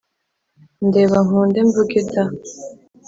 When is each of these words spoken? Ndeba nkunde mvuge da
Ndeba 0.87 1.17
nkunde 1.25 1.59
mvuge 1.67 2.01
da 2.11 2.23